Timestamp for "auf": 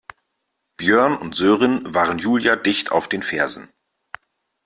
2.91-3.07